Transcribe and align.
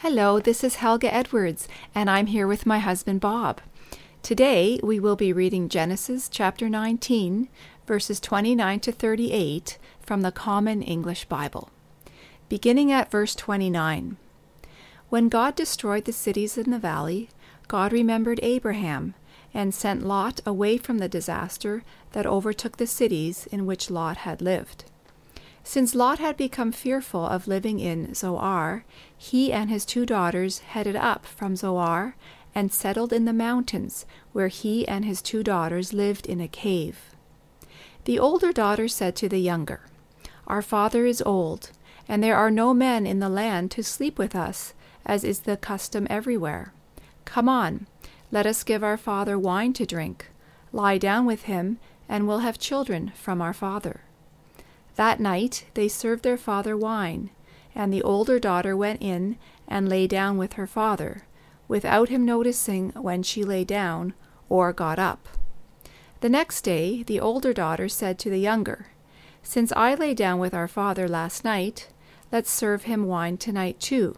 Hello, 0.00 0.38
this 0.38 0.62
is 0.62 0.76
Helga 0.76 1.12
Edwards, 1.12 1.66
and 1.94 2.10
I'm 2.10 2.26
here 2.26 2.46
with 2.46 2.66
my 2.66 2.80
husband 2.80 3.18
Bob. 3.22 3.62
Today 4.22 4.78
we 4.82 5.00
will 5.00 5.16
be 5.16 5.32
reading 5.32 5.70
Genesis 5.70 6.28
chapter 6.28 6.68
19, 6.68 7.48
verses 7.86 8.20
29 8.20 8.80
to 8.80 8.92
38 8.92 9.78
from 10.02 10.20
the 10.20 10.30
Common 10.30 10.82
English 10.82 11.24
Bible. 11.24 11.70
Beginning 12.50 12.92
at 12.92 13.10
verse 13.10 13.34
29. 13.34 14.18
When 15.08 15.30
God 15.30 15.54
destroyed 15.54 16.04
the 16.04 16.12
cities 16.12 16.58
in 16.58 16.70
the 16.70 16.78
valley, 16.78 17.30
God 17.66 17.90
remembered 17.90 18.38
Abraham 18.42 19.14
and 19.54 19.74
sent 19.74 20.06
Lot 20.06 20.42
away 20.44 20.76
from 20.76 20.98
the 20.98 21.08
disaster 21.08 21.84
that 22.12 22.26
overtook 22.26 22.76
the 22.76 22.86
cities 22.86 23.48
in 23.50 23.64
which 23.64 23.90
Lot 23.90 24.18
had 24.18 24.42
lived. 24.42 24.84
Since 25.68 25.96
Lot 25.96 26.20
had 26.20 26.36
become 26.36 26.70
fearful 26.70 27.26
of 27.26 27.48
living 27.48 27.80
in 27.80 28.14
Zoar, 28.14 28.84
he 29.18 29.52
and 29.52 29.68
his 29.68 29.84
two 29.84 30.06
daughters 30.06 30.60
headed 30.60 30.94
up 30.94 31.26
from 31.26 31.56
Zoar 31.56 32.14
and 32.54 32.72
settled 32.72 33.12
in 33.12 33.24
the 33.24 33.32
mountains, 33.32 34.06
where 34.32 34.46
he 34.46 34.86
and 34.86 35.04
his 35.04 35.20
two 35.20 35.42
daughters 35.42 35.92
lived 35.92 36.26
in 36.26 36.40
a 36.40 36.46
cave. 36.46 37.00
The 38.04 38.16
older 38.16 38.52
daughter 38.52 38.86
said 38.86 39.16
to 39.16 39.28
the 39.28 39.40
younger, 39.40 39.80
Our 40.46 40.62
father 40.62 41.04
is 41.04 41.20
old, 41.26 41.72
and 42.06 42.22
there 42.22 42.36
are 42.36 42.50
no 42.50 42.72
men 42.72 43.04
in 43.04 43.18
the 43.18 43.28
land 43.28 43.72
to 43.72 43.82
sleep 43.82 44.20
with 44.20 44.36
us, 44.36 44.72
as 45.04 45.24
is 45.24 45.40
the 45.40 45.56
custom 45.56 46.06
everywhere. 46.08 46.72
Come 47.24 47.48
on, 47.48 47.88
let 48.30 48.46
us 48.46 48.62
give 48.62 48.84
our 48.84 48.96
father 48.96 49.36
wine 49.36 49.72
to 49.72 49.84
drink. 49.84 50.26
Lie 50.72 50.98
down 50.98 51.26
with 51.26 51.42
him, 51.42 51.80
and 52.08 52.28
we'll 52.28 52.38
have 52.38 52.56
children 52.56 53.10
from 53.16 53.42
our 53.42 53.52
father. 53.52 54.02
That 54.96 55.20
night 55.20 55.66
they 55.74 55.88
served 55.88 56.22
their 56.22 56.38
father 56.38 56.76
wine, 56.76 57.30
and 57.74 57.92
the 57.92 58.02
older 58.02 58.38
daughter 58.38 58.76
went 58.76 59.02
in 59.02 59.36
and 59.68 59.88
lay 59.88 60.06
down 60.06 60.38
with 60.38 60.54
her 60.54 60.66
father, 60.66 61.26
without 61.68 62.08
him 62.08 62.24
noticing 62.24 62.90
when 62.90 63.22
she 63.22 63.44
lay 63.44 63.64
down 63.64 64.14
or 64.48 64.72
got 64.72 64.98
up. 64.98 65.28
The 66.20 66.30
next 66.30 66.62
day 66.62 67.02
the 67.02 67.20
older 67.20 67.52
daughter 67.52 67.88
said 67.88 68.18
to 68.20 68.30
the 68.30 68.38
younger, 68.38 68.88
Since 69.42 69.70
I 69.72 69.94
lay 69.94 70.14
down 70.14 70.38
with 70.38 70.54
our 70.54 70.68
father 70.68 71.06
last 71.06 71.44
night, 71.44 71.88
let's 72.32 72.50
serve 72.50 72.84
him 72.84 73.04
wine 73.04 73.36
tonight 73.36 73.78
too. 73.78 74.16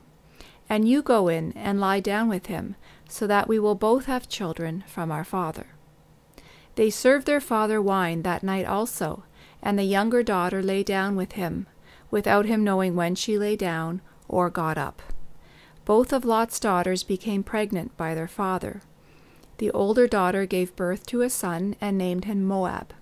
And 0.69 0.89
you 0.89 1.03
go 1.03 1.29
in 1.29 1.53
and 1.53 1.81
lie 1.81 2.01
down 2.01 2.29
with 2.29 2.47
him, 2.47 2.77
so 3.09 3.27
that 3.27 3.49
we 3.49 3.59
will 3.59 3.75
both 3.75 4.05
have 4.05 4.29
children 4.29 4.84
from 4.87 5.11
our 5.11 5.25
father. 5.25 5.69
They 6.77 6.91
served 6.91 7.27
their 7.27 7.41
father 7.41 7.83
wine 7.83 8.23
that 8.23 8.45
night 8.45 8.67
also, 8.67 9.25
and 9.62 9.78
the 9.78 9.84
younger 9.84 10.23
daughter 10.23 10.62
lay 10.62 10.83
down 10.83 11.17
with 11.17 11.33
him, 11.33 11.67
without 12.11 12.47
him 12.47 12.64
knowing 12.64 12.95
when 12.95 13.14
she 13.14 13.39
lay 13.39 13.56
down 13.56 14.00
or 14.28 14.50
got 14.50 14.78
up. 14.78 15.03
Both 15.84 16.12
of 16.12 16.25
Lot's 16.25 16.61
daughters 16.61 17.03
became 17.03 17.42
pregnant 17.42 17.97
by 17.97 18.15
their 18.15 18.28
father. 18.28 18.83
The 19.59 19.70
older 19.73 20.06
daughter 20.06 20.47
gave 20.47 20.77
birth 20.77 21.06
to 21.06 21.23
a 21.23 21.31
son 21.31 21.77
and 21.81 21.98
named 21.98 22.27
him 22.27 22.45
Moab. 22.45 22.92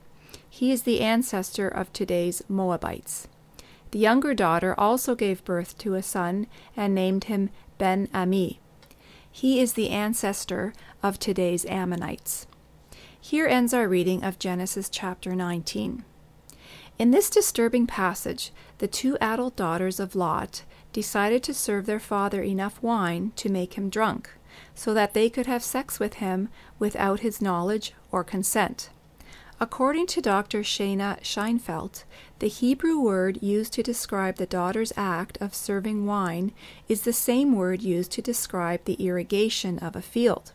He 0.48 0.72
is 0.72 0.84
the 0.84 1.00
ancestor 1.00 1.68
of 1.68 1.92
today's 1.92 2.42
Moabites. 2.48 3.28
The 3.90 3.98
younger 3.98 4.34
daughter 4.34 4.74
also 4.78 5.14
gave 5.14 5.44
birth 5.44 5.76
to 5.78 5.94
a 5.94 6.02
son 6.02 6.46
and 6.76 6.94
named 6.94 7.24
him 7.24 7.50
Ben 7.78 8.08
Ami. 8.14 8.60
He 9.30 9.60
is 9.60 9.74
the 9.74 9.90
ancestor 9.90 10.72
of 11.02 11.18
today's 11.18 11.66
Ammonites. 11.66 12.46
Here 13.20 13.46
ends 13.46 13.74
our 13.74 13.86
reading 13.86 14.24
of 14.24 14.38
Genesis 14.38 14.88
chapter 14.88 15.34
19. 15.34 16.04
In 16.98 17.10
this 17.10 17.28
disturbing 17.28 17.86
passage, 17.86 18.52
the 18.78 18.88
two 18.88 19.18
adult 19.20 19.54
daughters 19.54 20.00
of 20.00 20.14
Lot 20.14 20.62
decided 20.94 21.42
to 21.42 21.52
serve 21.52 21.84
their 21.84 22.00
father 22.00 22.42
enough 22.42 22.82
wine 22.82 23.32
to 23.36 23.50
make 23.50 23.74
him 23.74 23.90
drunk, 23.90 24.30
so 24.74 24.94
that 24.94 25.12
they 25.12 25.28
could 25.28 25.44
have 25.44 25.62
sex 25.62 26.00
with 26.00 26.14
him 26.14 26.48
without 26.78 27.20
his 27.20 27.42
knowledge 27.42 27.92
or 28.10 28.24
consent. 28.24 28.88
According 29.60 30.06
to 30.08 30.22
Dr. 30.22 30.60
Shayna 30.60 31.20
Sheinfeld, 31.20 32.04
the 32.38 32.48
Hebrew 32.48 32.98
word 32.98 33.42
used 33.42 33.74
to 33.74 33.82
describe 33.82 34.36
the 34.36 34.46
daughter's 34.46 34.94
act 34.96 35.36
of 35.38 35.54
serving 35.54 36.06
wine 36.06 36.52
is 36.88 37.02
the 37.02 37.12
same 37.12 37.54
word 37.54 37.82
used 37.82 38.12
to 38.12 38.22
describe 38.22 38.84
the 38.84 38.94
irrigation 38.94 39.78
of 39.80 39.96
a 39.96 40.02
field. 40.02 40.52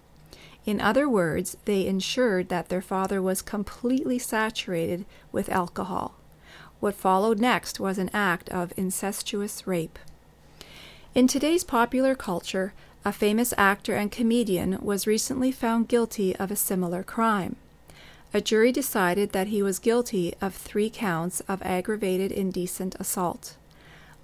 In 0.66 0.82
other 0.82 1.08
words, 1.08 1.56
they 1.66 1.86
ensured 1.86 2.50
that 2.50 2.70
their 2.70 2.82
father 2.82 3.22
was 3.22 3.44
completely 3.44 4.18
saturated 4.18 5.06
with 5.32 5.48
alcohol. 5.50 6.16
What 6.82 6.96
followed 6.96 7.40
next 7.40 7.80
was 7.80 8.00
an 8.00 8.10
act 8.12 8.50
of 8.50 8.74
incestuous 8.76 9.68
rape. 9.68 10.00
In 11.14 11.28
today's 11.28 11.64
popular 11.64 12.16
culture, 12.16 12.74
a 13.06 13.12
famous 13.12 13.54
actor 13.56 13.94
and 13.94 14.12
comedian 14.12 14.80
was 14.82 15.06
recently 15.06 15.52
found 15.52 15.88
guilty 15.88 16.36
of 16.38 16.50
a 16.50 16.56
similar 16.56 17.04
crime. 17.04 17.56
A 18.34 18.42
jury 18.42 18.72
decided 18.72 19.32
that 19.32 19.48
he 19.48 19.62
was 19.62 19.78
guilty 19.78 20.34
of 20.42 20.56
three 20.56 20.90
counts 20.90 21.42
of 21.42 21.62
aggravated 21.62 22.32
indecent 22.32 22.96
assault. 23.00 23.58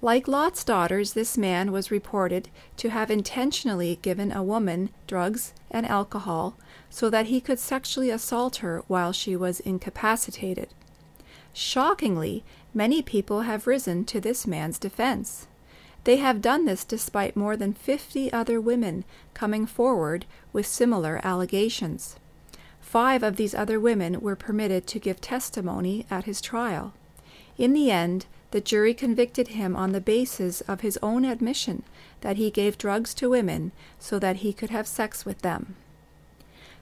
Like 0.02 0.26
Lot's 0.26 0.64
daughters, 0.64 1.12
this 1.12 1.38
man 1.38 1.70
was 1.70 1.92
reported 1.92 2.48
to 2.78 2.90
have 2.90 3.08
intentionally 3.08 4.00
given 4.02 4.32
a 4.32 4.42
woman 4.42 4.90
drugs 5.06 5.54
and 5.70 5.86
alcohol 5.86 6.56
so 6.90 7.08
that 7.08 7.26
he 7.26 7.40
could 7.40 7.60
sexually 7.60 8.10
assault 8.10 8.56
her 8.56 8.82
while 8.88 9.12
she 9.12 9.36
was 9.36 9.60
incapacitated. 9.60 10.74
Shockingly, 11.60 12.44
many 12.72 13.02
people 13.02 13.40
have 13.40 13.66
risen 13.66 14.04
to 14.04 14.20
this 14.20 14.46
man's 14.46 14.78
defense. 14.78 15.48
They 16.04 16.18
have 16.18 16.40
done 16.40 16.66
this 16.66 16.84
despite 16.84 17.34
more 17.34 17.56
than 17.56 17.72
50 17.72 18.32
other 18.32 18.60
women 18.60 19.04
coming 19.34 19.66
forward 19.66 20.24
with 20.52 20.68
similar 20.68 21.20
allegations. 21.24 22.14
Five 22.80 23.24
of 23.24 23.34
these 23.34 23.56
other 23.56 23.80
women 23.80 24.20
were 24.20 24.36
permitted 24.36 24.86
to 24.86 25.00
give 25.00 25.20
testimony 25.20 26.06
at 26.08 26.26
his 26.26 26.40
trial. 26.40 26.92
In 27.56 27.72
the 27.72 27.90
end, 27.90 28.26
the 28.52 28.60
jury 28.60 28.94
convicted 28.94 29.48
him 29.48 29.74
on 29.74 29.90
the 29.90 30.00
basis 30.00 30.60
of 30.60 30.82
his 30.82 30.96
own 31.02 31.24
admission 31.24 31.82
that 32.20 32.36
he 32.36 32.52
gave 32.52 32.78
drugs 32.78 33.12
to 33.14 33.30
women 33.30 33.72
so 33.98 34.20
that 34.20 34.36
he 34.36 34.52
could 34.52 34.70
have 34.70 34.86
sex 34.86 35.26
with 35.26 35.42
them. 35.42 35.74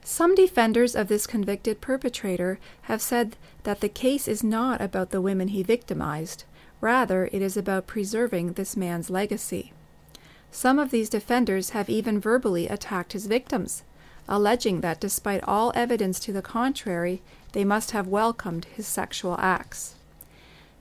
Some 0.09 0.37
defenders 0.37 0.95
of 0.95 1.09
this 1.09 1.27
convicted 1.27 1.81
perpetrator 1.81 2.61
have 2.83 3.03
said 3.03 3.37
that 3.65 3.81
the 3.81 3.89
case 3.89 4.29
is 4.29 4.45
not 4.45 4.81
about 4.81 5.11
the 5.11 5.21
women 5.21 5.49
he 5.49 5.65
victimized, 5.65 6.45
rather, 6.81 7.29
it 7.33 7.43
is 7.43 7.57
about 7.57 7.89
preserving 7.89 8.53
this 8.53 8.77
man's 8.77 9.11
legacy. 9.11 9.73
Some 10.53 10.79
of 10.79 10.93
these 10.93 11.11
defenders 11.11 11.71
have 11.71 11.91
even 11.91 12.21
verbally 12.21 12.69
attacked 12.69 13.15
his 13.15 13.27
victims, 13.27 13.83
alleging 14.29 14.81
that 14.81 15.01
despite 15.01 15.43
all 15.43 15.73
evidence 15.75 16.21
to 16.21 16.33
the 16.33 16.41
contrary, 16.41 17.21
they 17.51 17.65
must 17.65 17.91
have 17.91 18.07
welcomed 18.07 18.67
his 18.67 18.87
sexual 18.87 19.35
acts. 19.41 19.97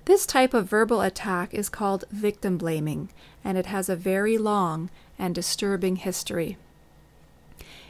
This 0.06 0.28
type 0.28 0.54
of 0.54 0.70
verbal 0.70 1.02
attack 1.02 1.52
is 1.52 1.68
called 1.68 2.06
victim 2.12 2.60
blaming, 2.60 3.10
and 3.44 3.58
it 3.58 3.66
has 3.66 3.90
a 3.90 3.96
very 3.96 4.38
long 4.38 4.92
and 5.18 5.34
disturbing 5.34 5.96
history. 5.96 6.58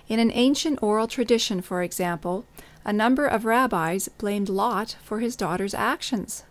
In 0.07 0.19
an 0.19 0.31
ancient 0.33 0.83
oral 0.83 1.07
tradition, 1.07 1.61
for 1.61 1.81
example, 1.81 2.45
a 2.83 2.93
number 2.93 3.25
of 3.25 3.43
rabbis 3.43 4.07
blamed 4.07 4.49
Lot 4.49 4.97
for 5.03 5.19
his 5.19 5.35
daughter's 5.35 5.73
actions. 5.73 6.43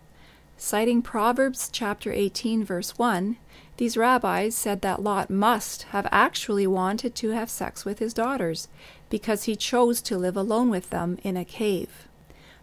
Citing 0.57 1.03
Proverbs 1.03 1.69
chapter 1.71 2.13
18 2.13 2.65
verse 2.65 2.99
1, 2.99 3.37
these 3.77 3.97
rabbis 3.97 4.57
said 4.57 4.83
that 4.83 5.03
Lot 5.03 5.31
must 5.31 5.85
have 5.85 6.09
actually 6.11 6.67
wanted 6.67 7.15
to 7.17 7.31
have 7.31 7.49
sex 7.49 7.85
with 7.85 8.01
his 8.01 8.13
daughters 8.13 8.67
because 9.09 9.45
he 9.45 9.55
chose 9.55 10.01
to 10.03 10.19
live 10.19 10.37
alone 10.37 10.69
with 10.69 10.91
them 10.91 11.19
in 11.23 11.37
a 11.37 11.45
cave. 11.45 12.09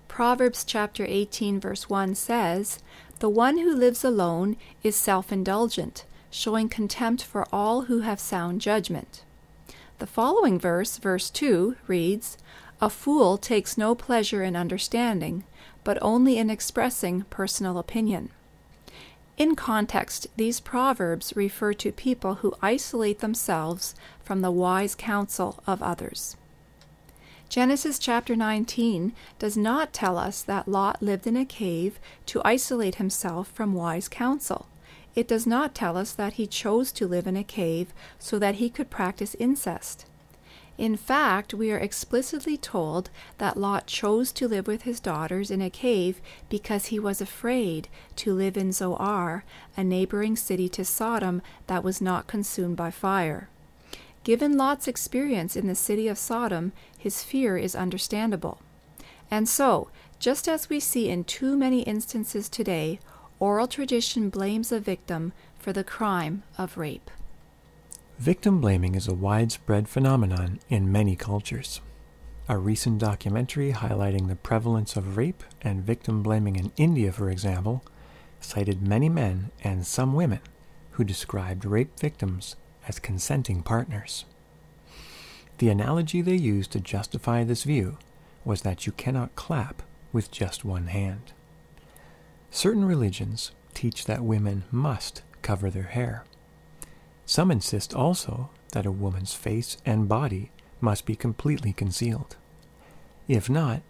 Proverbs 0.09 0.65
chapter 0.65 1.05
18 1.07 1.59
verse 1.59 1.89
1 1.89 2.15
says, 2.15 2.79
"The 3.19 3.29
one 3.29 3.59
who 3.59 3.73
lives 3.73 4.03
alone 4.03 4.57
is 4.83 4.97
self-indulgent, 4.97 6.03
showing 6.29 6.67
contempt 6.67 7.23
for 7.23 7.47
all 7.53 7.83
who 7.83 8.01
have 8.01 8.19
sound 8.19 8.59
judgment." 8.59 9.23
The 10.01 10.07
following 10.07 10.57
verse, 10.57 10.97
verse 10.97 11.29
2, 11.29 11.75
reads 11.85 12.35
A 12.81 12.89
fool 12.89 13.37
takes 13.37 13.77
no 13.77 13.93
pleasure 13.93 14.41
in 14.41 14.55
understanding, 14.55 15.43
but 15.83 15.99
only 16.01 16.39
in 16.39 16.49
expressing 16.49 17.21
personal 17.29 17.77
opinion. 17.77 18.31
In 19.37 19.55
context, 19.55 20.25
these 20.37 20.59
proverbs 20.59 21.35
refer 21.35 21.73
to 21.73 21.91
people 21.91 22.33
who 22.41 22.55
isolate 22.63 23.19
themselves 23.19 23.93
from 24.23 24.41
the 24.41 24.49
wise 24.49 24.95
counsel 24.95 25.61
of 25.67 25.83
others. 25.83 26.35
Genesis 27.47 27.99
chapter 27.99 28.35
19 28.35 29.13
does 29.37 29.55
not 29.55 29.93
tell 29.93 30.17
us 30.17 30.41
that 30.41 30.67
Lot 30.67 31.03
lived 31.03 31.27
in 31.27 31.37
a 31.37 31.45
cave 31.45 31.99
to 32.25 32.41
isolate 32.43 32.95
himself 32.95 33.49
from 33.49 33.75
wise 33.75 34.07
counsel. 34.07 34.67
It 35.15 35.27
does 35.27 35.45
not 35.45 35.75
tell 35.75 35.97
us 35.97 36.13
that 36.13 36.33
he 36.33 36.47
chose 36.47 36.91
to 36.93 37.07
live 37.07 37.27
in 37.27 37.35
a 37.35 37.43
cave 37.43 37.93
so 38.17 38.39
that 38.39 38.55
he 38.55 38.69
could 38.69 38.89
practice 38.89 39.35
incest. 39.35 40.05
In 40.77 40.95
fact, 40.95 41.53
we 41.53 41.71
are 41.71 41.77
explicitly 41.77 42.57
told 42.57 43.09
that 43.37 43.57
Lot 43.57 43.87
chose 43.87 44.31
to 44.31 44.47
live 44.47 44.67
with 44.67 44.83
his 44.83 44.99
daughters 44.99 45.51
in 45.51 45.61
a 45.61 45.69
cave 45.69 46.21
because 46.49 46.87
he 46.87 46.97
was 46.97 47.21
afraid 47.21 47.87
to 48.15 48.33
live 48.33 48.57
in 48.57 48.71
Zoar, 48.71 49.43
a 49.77 49.83
neighboring 49.83 50.35
city 50.35 50.67
to 50.69 50.85
Sodom 50.85 51.41
that 51.67 51.83
was 51.83 52.01
not 52.01 52.25
consumed 52.25 52.77
by 52.77 52.89
fire. 52.89 53.49
Given 54.23 54.57
Lot's 54.57 54.87
experience 54.87 55.55
in 55.55 55.67
the 55.67 55.75
city 55.75 56.07
of 56.07 56.17
Sodom, 56.17 56.71
his 56.97 57.21
fear 57.21 57.57
is 57.57 57.75
understandable. 57.75 58.59
And 59.29 59.47
so, 59.47 59.89
just 60.19 60.47
as 60.47 60.69
we 60.69 60.79
see 60.79 61.09
in 61.09 61.23
too 61.23 61.57
many 61.57 61.81
instances 61.81 62.47
today, 62.47 62.99
oral 63.41 63.67
tradition 63.67 64.29
blames 64.29 64.71
a 64.71 64.79
victim 64.79 65.33
for 65.57 65.73
the 65.73 65.83
crime 65.83 66.43
of 66.59 66.77
rape. 66.77 67.09
Victim 68.19 68.61
blaming 68.61 68.93
is 68.93 69.07
a 69.07 69.15
widespread 69.15 69.89
phenomenon 69.89 70.59
in 70.69 70.91
many 70.91 71.15
cultures. 71.15 71.81
A 72.47 72.55
recent 72.59 72.99
documentary 72.99 73.73
highlighting 73.73 74.27
the 74.27 74.35
prevalence 74.35 74.95
of 74.95 75.17
rape 75.17 75.43
and 75.59 75.83
victim 75.83 76.21
blaming 76.21 76.55
in 76.55 76.71
India, 76.77 77.11
for 77.11 77.31
example, 77.31 77.83
cited 78.39 78.87
many 78.87 79.09
men 79.09 79.49
and 79.63 79.87
some 79.87 80.13
women 80.13 80.41
who 80.91 81.03
described 81.03 81.65
rape 81.65 81.99
victims 81.99 82.55
as 82.87 82.99
consenting 82.99 83.63
partners. 83.63 84.25
The 85.57 85.69
analogy 85.69 86.21
they 86.21 86.35
used 86.35 86.71
to 86.73 86.79
justify 86.79 87.43
this 87.43 87.63
view 87.63 87.97
was 88.45 88.61
that 88.61 88.85
you 88.85 88.91
cannot 88.91 89.35
clap 89.35 89.81
with 90.13 90.29
just 90.29 90.63
one 90.63 90.87
hand. 90.87 91.33
Certain 92.51 92.83
religions 92.83 93.51
teach 93.73 94.05
that 94.05 94.23
women 94.23 94.65
must 94.71 95.21
cover 95.41 95.69
their 95.69 95.83
hair. 95.83 96.25
Some 97.25 97.49
insist 97.49 97.95
also 97.95 98.49
that 98.73 98.85
a 98.85 98.91
woman's 98.91 99.33
face 99.33 99.77
and 99.85 100.09
body 100.09 100.51
must 100.81 101.05
be 101.05 101.15
completely 101.15 101.71
concealed. 101.71 102.35
If 103.27 103.49
not, 103.49 103.81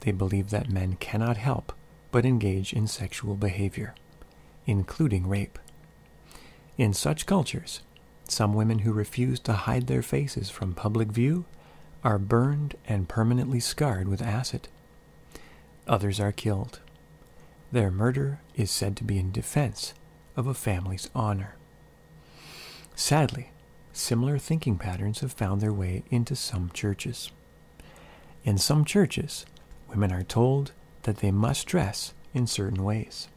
they 0.00 0.12
believe 0.12 0.50
that 0.50 0.68
men 0.68 0.96
cannot 1.00 1.38
help 1.38 1.72
but 2.12 2.26
engage 2.26 2.72
in 2.72 2.86
sexual 2.86 3.36
behavior, 3.36 3.94
including 4.66 5.26
rape. 5.26 5.58
In 6.76 6.92
such 6.92 7.26
cultures, 7.26 7.80
some 8.28 8.52
women 8.52 8.80
who 8.80 8.92
refuse 8.92 9.40
to 9.40 9.52
hide 9.52 9.86
their 9.86 10.02
faces 10.02 10.50
from 10.50 10.74
public 10.74 11.08
view 11.08 11.46
are 12.04 12.18
burned 12.18 12.76
and 12.86 13.08
permanently 13.08 13.60
scarred 13.60 14.08
with 14.08 14.22
acid. 14.22 14.68
Others 15.86 16.20
are 16.20 16.32
killed. 16.32 16.80
Their 17.72 17.90
murder 17.90 18.40
is 18.56 18.70
said 18.70 18.96
to 18.96 19.04
be 19.04 19.18
in 19.18 19.30
defense 19.30 19.94
of 20.36 20.46
a 20.46 20.54
family's 20.54 21.08
honor. 21.14 21.54
Sadly, 22.96 23.50
similar 23.92 24.38
thinking 24.38 24.76
patterns 24.76 25.20
have 25.20 25.32
found 25.32 25.60
their 25.60 25.72
way 25.72 26.02
into 26.10 26.34
some 26.34 26.70
churches. 26.74 27.30
In 28.44 28.58
some 28.58 28.84
churches, 28.84 29.46
women 29.88 30.12
are 30.12 30.22
told 30.22 30.72
that 31.02 31.18
they 31.18 31.30
must 31.30 31.66
dress 31.66 32.12
in 32.34 32.46
certain 32.46 32.82
ways. 32.82 33.28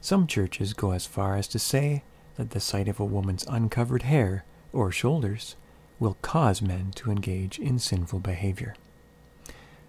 Some 0.00 0.26
churches 0.26 0.72
go 0.72 0.92
as 0.92 1.06
far 1.06 1.36
as 1.36 1.48
to 1.48 1.58
say 1.58 2.02
that 2.36 2.50
the 2.50 2.60
sight 2.60 2.88
of 2.88 3.00
a 3.00 3.04
woman's 3.04 3.46
uncovered 3.48 4.02
hair 4.02 4.44
or 4.72 4.90
shoulders 4.90 5.56
will 5.98 6.16
cause 6.22 6.62
men 6.62 6.92
to 6.94 7.10
engage 7.10 7.58
in 7.58 7.78
sinful 7.78 8.20
behavior. 8.20 8.74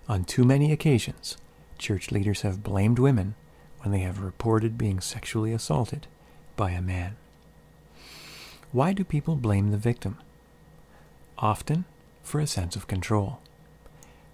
On 0.09 0.23
too 0.23 0.43
many 0.43 0.71
occasions, 0.71 1.37
church 1.77 2.11
leaders 2.11 2.41
have 2.41 2.63
blamed 2.63 2.99
women 2.99 3.35
when 3.79 3.91
they 3.91 3.99
have 3.99 4.21
reported 4.21 4.77
being 4.77 4.99
sexually 4.99 5.53
assaulted 5.53 6.07
by 6.55 6.71
a 6.71 6.81
man. 6.81 7.15
Why 8.71 8.93
do 8.93 9.03
people 9.03 9.35
blame 9.35 9.71
the 9.71 9.77
victim? 9.77 10.17
Often 11.37 11.85
for 12.23 12.39
a 12.39 12.47
sense 12.47 12.75
of 12.75 12.87
control. 12.87 13.39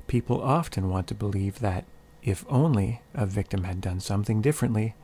People 0.08 0.42
often 0.42 0.90
want 0.90 1.08
to 1.08 1.16
believe 1.16 1.60
that 1.60 1.86
if 2.24 2.46
only 2.50 3.02
a 3.14 3.26
victim 3.26 3.64
had 3.64 3.82
done 3.82 4.00
something 4.00 4.42
differently, 4.42 4.96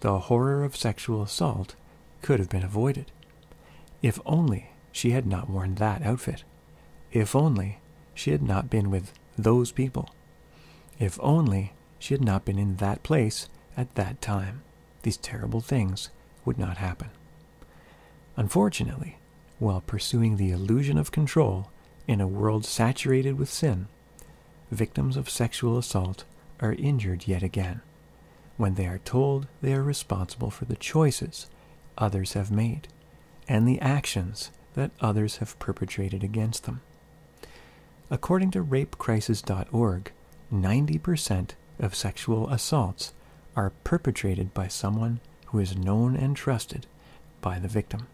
the 0.00 0.18
horror 0.18 0.64
of 0.64 0.76
sexual 0.76 1.22
assault 1.22 1.74
could 2.22 2.38
have 2.38 2.48
been 2.48 2.62
avoided. 2.64 3.10
If 4.02 4.18
only 4.24 4.70
she 4.92 5.10
had 5.10 5.26
not 5.26 5.50
worn 5.50 5.74
that 5.76 6.02
outfit. 6.02 6.44
If 7.12 7.34
only 7.34 7.80
she 8.14 8.30
had 8.30 8.42
not 8.42 8.70
been 8.70 8.90
with 8.90 9.12
those 9.36 9.72
people. 9.72 10.10
If 10.98 11.18
only 11.22 11.72
she 12.00 12.14
had 12.14 12.24
not 12.24 12.44
been 12.44 12.58
in 12.58 12.76
that 12.76 13.04
place 13.04 13.48
at 13.76 13.94
that 13.94 14.20
time, 14.20 14.62
these 15.02 15.16
terrible 15.16 15.60
things 15.60 16.10
would 16.44 16.58
not 16.58 16.78
happen. 16.78 17.10
Unfortunately, 18.36 19.18
while 19.60 19.82
pursuing 19.82 20.36
the 20.36 20.50
illusion 20.50 20.98
of 20.98 21.12
control 21.12 21.70
in 22.08 22.20
a 22.20 22.26
world 22.26 22.64
saturated 22.64 23.38
with 23.38 23.48
sin, 23.48 23.86
victims 24.72 25.16
of 25.16 25.30
sexual 25.30 25.78
assault 25.78 26.24
are 26.58 26.72
injured 26.72 27.28
yet 27.28 27.42
again 27.42 27.80
when 28.56 28.74
they 28.74 28.86
are 28.86 28.98
told 28.98 29.46
they 29.62 29.72
are 29.72 29.82
responsible 29.82 30.50
for 30.50 30.66
the 30.66 30.76
choices 30.76 31.48
others 31.96 32.34
have 32.34 32.50
made 32.50 32.88
and 33.48 33.66
the 33.66 33.80
actions 33.80 34.50
that 34.74 34.90
others 35.00 35.38
have 35.38 35.58
perpetrated 35.58 36.22
against 36.22 36.64
them. 36.64 36.80
According 38.10 38.50
to 38.52 38.64
rapecrisis.org, 38.64 40.12
90% 40.52 41.50
of 41.80 41.94
sexual 41.94 42.48
assaults 42.50 43.12
are 43.56 43.72
perpetrated 43.84 44.54
by 44.54 44.68
someone 44.68 45.20
who 45.46 45.58
is 45.58 45.76
known 45.76 46.16
and 46.16 46.36
trusted 46.36 46.86
by 47.40 47.58
the 47.58 47.68
victim. 47.68 48.06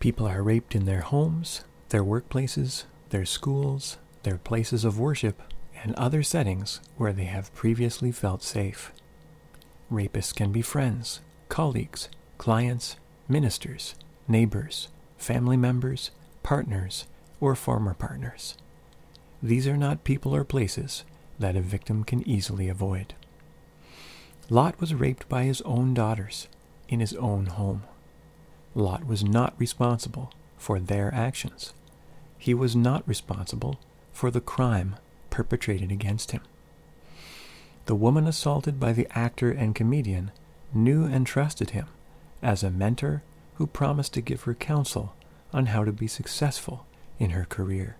People 0.00 0.26
are 0.26 0.42
raped 0.42 0.74
in 0.74 0.84
their 0.84 1.00
homes, 1.00 1.64
their 1.90 2.04
workplaces, 2.04 2.84
their 3.10 3.24
schools, 3.24 3.98
their 4.24 4.38
places 4.38 4.84
of 4.84 4.98
worship, 4.98 5.42
and 5.82 5.94
other 5.94 6.22
settings 6.22 6.80
where 6.96 7.12
they 7.12 7.24
have 7.24 7.54
previously 7.54 8.10
felt 8.10 8.42
safe. 8.42 8.92
Rapists 9.90 10.34
can 10.34 10.50
be 10.50 10.62
friends, 10.62 11.20
colleagues, 11.48 12.08
clients, 12.38 12.96
ministers, 13.28 13.94
neighbors, 14.26 14.88
family 15.16 15.56
members, 15.56 16.10
partners, 16.42 17.06
or 17.40 17.54
former 17.54 17.94
partners. 17.94 18.56
These 19.42 19.66
are 19.66 19.76
not 19.76 20.04
people 20.04 20.34
or 20.34 20.44
places 20.44 21.04
that 21.38 21.56
a 21.56 21.60
victim 21.60 22.04
can 22.04 22.26
easily 22.28 22.68
avoid. 22.68 23.14
Lot 24.48 24.80
was 24.80 24.94
raped 24.94 25.28
by 25.28 25.44
his 25.44 25.60
own 25.62 25.92
daughters 25.92 26.48
in 26.88 27.00
his 27.00 27.14
own 27.14 27.46
home. 27.46 27.82
Lot 28.74 29.06
was 29.06 29.24
not 29.24 29.54
responsible 29.58 30.32
for 30.56 30.78
their 30.78 31.12
actions. 31.12 31.72
He 32.38 32.54
was 32.54 32.76
not 32.76 33.06
responsible 33.08 33.80
for 34.12 34.30
the 34.30 34.40
crime 34.40 34.96
perpetrated 35.30 35.90
against 35.90 36.30
him. 36.30 36.42
The 37.86 37.94
woman 37.94 38.26
assaulted 38.26 38.80
by 38.80 38.92
the 38.92 39.08
actor 39.16 39.50
and 39.50 39.74
comedian 39.74 40.30
knew 40.72 41.04
and 41.04 41.26
trusted 41.26 41.70
him 41.70 41.86
as 42.42 42.62
a 42.62 42.70
mentor 42.70 43.22
who 43.54 43.66
promised 43.66 44.12
to 44.14 44.20
give 44.20 44.42
her 44.42 44.54
counsel 44.54 45.14
on 45.52 45.66
how 45.66 45.84
to 45.84 45.92
be 45.92 46.06
successful 46.06 46.86
in 47.18 47.30
her 47.30 47.44
career. 47.44 47.96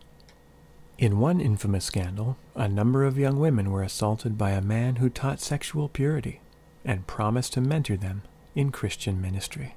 In 0.98 1.18
one 1.18 1.42
infamous 1.42 1.84
scandal, 1.84 2.38
a 2.54 2.68
number 2.68 3.04
of 3.04 3.18
young 3.18 3.38
women 3.38 3.70
were 3.70 3.82
assaulted 3.82 4.38
by 4.38 4.52
a 4.52 4.62
man 4.62 4.96
who 4.96 5.10
taught 5.10 5.40
sexual 5.40 5.90
purity 5.90 6.40
and 6.86 7.06
promised 7.06 7.52
to 7.52 7.60
mentor 7.60 7.98
them 7.98 8.22
in 8.54 8.72
Christian 8.72 9.20
ministry. 9.20 9.74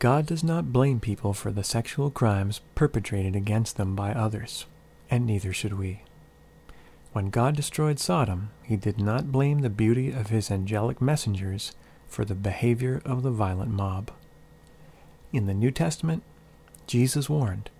God 0.00 0.26
does 0.26 0.42
not 0.42 0.72
blame 0.72 0.98
people 0.98 1.32
for 1.32 1.52
the 1.52 1.62
sexual 1.62 2.10
crimes 2.10 2.60
perpetrated 2.74 3.36
against 3.36 3.76
them 3.76 3.94
by 3.94 4.12
others, 4.12 4.66
and 5.08 5.24
neither 5.26 5.52
should 5.52 5.78
we. 5.78 6.02
When 7.12 7.30
God 7.30 7.54
destroyed 7.54 8.00
Sodom, 8.00 8.50
he 8.64 8.76
did 8.76 8.98
not 8.98 9.30
blame 9.30 9.60
the 9.60 9.70
beauty 9.70 10.10
of 10.10 10.30
his 10.30 10.50
angelic 10.50 11.00
messengers 11.00 11.72
for 12.08 12.24
the 12.24 12.34
behavior 12.34 13.00
of 13.04 13.22
the 13.22 13.30
violent 13.30 13.70
mob. 13.70 14.10
In 15.32 15.46
the 15.46 15.54
New 15.54 15.70
Testament, 15.70 16.24
Jesus 16.88 17.30
warned, 17.30 17.70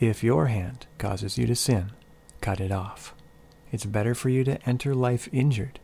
If 0.00 0.24
your 0.24 0.46
hand 0.46 0.86
causes 0.96 1.36
you 1.36 1.46
to 1.46 1.54
sin, 1.54 1.90
cut 2.40 2.58
it 2.58 2.72
off. 2.72 3.14
It's 3.70 3.84
better 3.84 4.14
for 4.14 4.30
you 4.30 4.44
to 4.44 4.58
enter 4.66 4.94
life 4.94 5.28
injured 5.30 5.78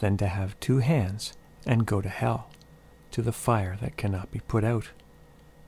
than 0.00 0.18
to 0.18 0.26
have 0.26 0.60
two 0.60 0.80
hands 0.80 1.32
and 1.64 1.86
go 1.86 2.02
to 2.02 2.10
hell, 2.10 2.50
to 3.12 3.22
the 3.22 3.32
fire 3.32 3.78
that 3.80 3.96
cannot 3.96 4.30
be 4.30 4.40
put 4.40 4.62
out. 4.62 4.90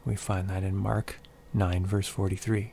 We 0.05 0.17
find 0.17 0.51
that 0.51 0.63
in 0.63 0.77
Mark 0.77 1.19
9, 1.55 1.87
verse 1.87 2.07
43. 2.07 2.73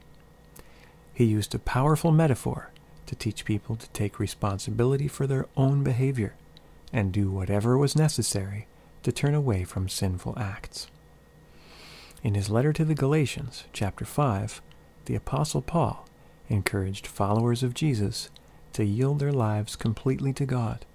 He 1.14 1.24
used 1.24 1.56
a 1.56 1.60
powerful 1.60 2.12
metaphor 2.12 2.72
to 3.06 3.16
teach 3.16 3.46
people 3.46 3.78
to 3.78 3.90
take 3.92 4.20
responsibility 4.20 5.08
for 5.08 5.28
their 5.28 5.48
own 5.56 5.82
behavior 5.82 6.36
and 6.92 7.14
do 7.14 7.32
whatever 7.32 7.78
was 7.78 7.96
necessary 7.96 8.68
to 9.04 9.14
turn 9.14 9.34
away 9.34 9.64
from 9.64 9.88
sinful 9.88 10.38
acts. 10.38 10.88
In 12.22 12.36
his 12.36 12.50
letter 12.50 12.74
to 12.74 12.84
the 12.84 12.96
Galatians, 12.96 13.64
chapter 13.72 14.04
5, 14.04 14.62
the 15.06 15.16
Apostle 15.16 15.62
Paul 15.62 16.06
encouraged 16.50 17.08
followers 17.08 17.64
of 17.64 17.74
Jesus 17.74 18.30
to 18.74 18.84
yield 18.86 19.20
their 19.20 19.32
lives 19.32 19.76
completely 19.76 20.34
to 20.34 20.46
God 20.46 20.86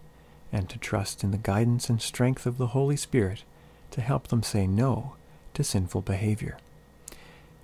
and 0.52 0.68
to 0.68 0.78
trust 0.78 1.24
in 1.24 1.30
the 1.30 1.38
guidance 1.38 1.88
and 1.88 2.00
strength 2.00 2.46
of 2.46 2.58
the 2.58 2.68
Holy 2.68 2.96
Spirit 2.96 3.42
to 3.90 4.00
help 4.00 4.28
them 4.28 4.42
say 4.42 4.66
no 4.66 5.14
to 5.54 5.64
sinful 5.64 6.02
behavior. 6.02 6.58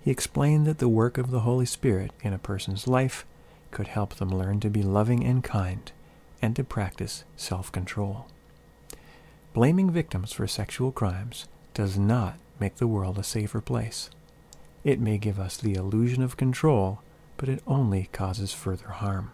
he 0.03 0.11
explained 0.11 0.67
that 0.67 0.79
the 0.79 0.89
work 0.89 1.17
of 1.17 1.31
the 1.31 1.41
Holy 1.41 1.67
Spirit 1.67 2.11
in 2.23 2.33
a 2.33 2.39
person's 2.39 2.89
life 2.89 3.25
could 3.71 3.87
help 3.87 4.15
them 4.15 4.31
learn 4.31 4.59
to 4.61 4.69
be 4.69 4.83
loving 4.83 5.25
and 5.25 5.45
kind 5.45 5.93
and 6.43 6.57
to 6.57 6.65
practice 6.65 7.25
self-control. 7.37 8.27
Blaming 9.55 9.91
victims 9.91 10.33
for 10.33 10.47
sexual 10.47 10.91
crimes 10.91 11.47
does 11.73 11.97
not 11.97 12.35
make 12.59 12.77
the 12.77 12.87
world 12.87 13.17
a 13.19 13.23
safer 13.23 13.61
place. 13.61 14.11
It 14.85 15.01
may 15.01 15.19
give 15.19 15.39
us 15.39 15.57
the 15.57 15.75
illusion 15.75 16.23
of 16.23 16.37
control, 16.37 17.03
but 17.37 17.49
it 17.49 17.63
only 17.67 18.09
causes 18.13 18.53
further 18.53 18.89
harm. 18.89 19.33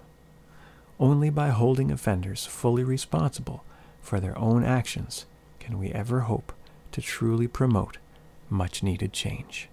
Only 1.00 1.31
by 1.31 1.49
holding 1.49 1.90
offenders 1.90 2.45
fully 2.45 2.85
responsible 2.85 3.64
for 4.00 4.21
their 4.21 4.37
own 4.38 4.64
actions 4.64 5.26
can 5.61 5.78
we 5.78 5.90
ever 5.93 6.21
hope 6.21 6.52
to 6.93 7.00
truly 7.00 7.49
promote 7.49 7.99
much 8.50 8.83
needed 8.83 9.12
change. 9.12 9.69